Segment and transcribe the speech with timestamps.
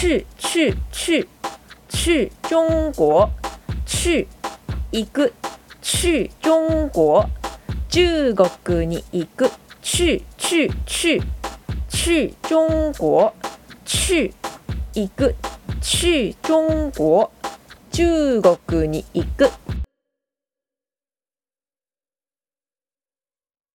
[0.00, 1.28] 去去去
[1.90, 3.28] 去中国
[3.84, 4.26] 去
[4.90, 5.30] 行く
[5.82, 7.26] 去中国
[7.90, 9.50] 中国に行く
[9.82, 11.20] 去去去
[11.90, 13.30] 去中国
[13.84, 14.32] 去
[14.94, 15.34] 行く
[15.82, 17.28] 去中国
[17.90, 19.50] 中国に行く